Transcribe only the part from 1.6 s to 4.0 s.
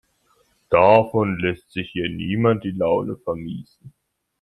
sich hier niemand die Laune vermiesen.